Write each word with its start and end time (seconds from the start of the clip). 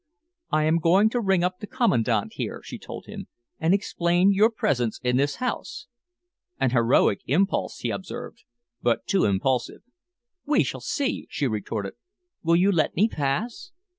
"I 0.49 0.63
am 0.63 0.79
going 0.79 1.09
to 1.11 1.19
ring 1.21 1.43
up 1.43 1.59
the 1.59 1.67
Commandant 1.67 2.33
here," 2.33 2.61
she 2.65 2.79
told 2.79 3.05
him, 3.05 3.27
"and 3.59 3.71
explain 3.71 4.31
your 4.33 4.49
presence 4.49 4.99
in 5.03 5.17
this 5.17 5.35
house." 5.35 5.85
"An 6.59 6.71
heroic 6.71 7.19
impulse," 7.27 7.77
he 7.77 7.91
observed, 7.91 8.43
"but 8.81 9.05
too 9.05 9.25
impulsive." 9.25 9.83
"We 10.43 10.63
shall 10.63 10.81
see," 10.81 11.27
she 11.29 11.45
retorted. 11.45 11.93
"Will 12.41 12.55
you 12.55 12.71
let 12.71 12.95
me 12.95 13.09
pass?" 13.09 13.73